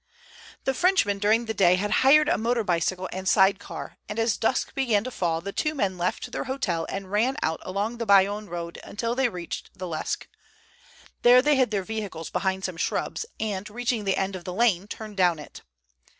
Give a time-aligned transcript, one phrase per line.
[0.63, 4.73] The Frenchman during the day had hired a motor bicycle and sidecar, and as dusk
[4.73, 8.47] began to fall the two men left their hotel and ran out along the Bayonne
[8.47, 10.27] road until they reached the Lesque.
[11.21, 14.87] There they hid their vehicle behind some shrubs, and reaching the end of the lane,
[14.87, 15.61] turned down it.